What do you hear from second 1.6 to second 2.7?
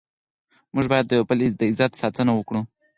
عزت ساتنه وکړو.